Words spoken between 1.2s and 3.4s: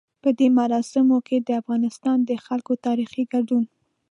کې د افغانستان د خلکو تاريخي